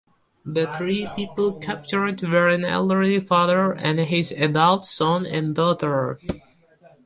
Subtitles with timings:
[0.43, 6.17] The three people captured were an elderly father and his adult son and daughter.